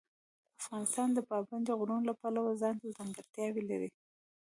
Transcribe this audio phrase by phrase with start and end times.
[0.61, 3.89] افغانستان د پابندي غرونو له پلوه ځانته ځانګړتیاوې لري.